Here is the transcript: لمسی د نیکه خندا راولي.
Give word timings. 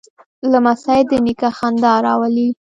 لمسی 0.51 1.01
د 1.09 1.11
نیکه 1.25 1.49
خندا 1.57 1.93
راولي. 2.05 2.47